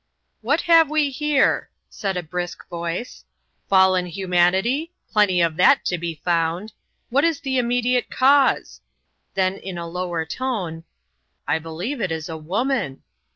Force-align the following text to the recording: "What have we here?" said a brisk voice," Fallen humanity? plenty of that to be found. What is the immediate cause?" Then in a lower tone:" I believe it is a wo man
"What 0.41 0.61
have 0.61 0.89
we 0.89 1.11
here?" 1.11 1.69
said 1.87 2.17
a 2.17 2.23
brisk 2.23 2.67
voice," 2.69 3.23
Fallen 3.69 4.07
humanity? 4.07 4.91
plenty 5.13 5.41
of 5.41 5.57
that 5.57 5.85
to 5.85 5.99
be 5.99 6.15
found. 6.25 6.73
What 7.11 7.23
is 7.23 7.41
the 7.41 7.59
immediate 7.59 8.09
cause?" 8.09 8.81
Then 9.35 9.57
in 9.57 9.77
a 9.77 9.85
lower 9.85 10.25
tone:" 10.25 10.85
I 11.47 11.59
believe 11.59 12.01
it 12.01 12.11
is 12.11 12.29
a 12.29 12.35
wo 12.35 12.63
man 12.63 13.03